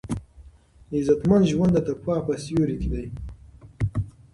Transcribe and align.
عزتمن 0.95 1.41
ژوند 1.51 1.71
د 1.73 1.79
تقوا 1.87 2.17
په 2.25 2.33
سیوري 2.43 2.75
کې 2.81 2.89
دی. 2.93 3.05